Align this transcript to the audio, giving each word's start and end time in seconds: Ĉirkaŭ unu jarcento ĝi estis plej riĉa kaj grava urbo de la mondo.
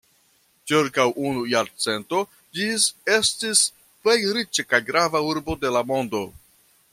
Ĉirkaŭ 0.69 1.03
unu 1.31 1.43
jarcento 1.51 2.21
ĝi 2.59 2.69
estis 3.17 3.61
plej 4.07 4.17
riĉa 4.39 4.67
kaj 4.73 4.81
grava 4.89 5.23
urbo 5.35 5.59
de 5.67 5.75
la 5.77 5.85
mondo. 5.93 6.25